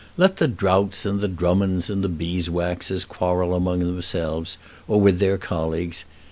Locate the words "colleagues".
5.37-6.05